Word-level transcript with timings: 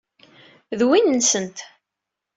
D 0.79 0.81
win-nsent. 0.89 1.57